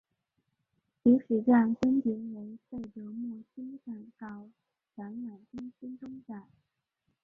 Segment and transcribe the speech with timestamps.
[1.03, 4.49] 起始站分别为费德莫兴站到
[4.95, 6.49] 展览中心东站。